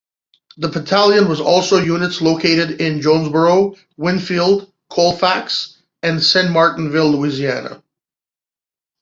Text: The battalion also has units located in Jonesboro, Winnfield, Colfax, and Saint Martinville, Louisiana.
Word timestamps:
The 0.57 0.69
battalion 0.69 1.27
also 1.27 1.77
has 1.77 1.85
units 1.85 2.21
located 2.21 2.81
in 2.81 3.01
Jonesboro, 3.01 3.75
Winnfield, 3.99 4.71
Colfax, 4.89 5.77
and 6.01 6.23
Saint 6.23 6.49
Martinville, 6.49 7.11
Louisiana. 7.11 7.83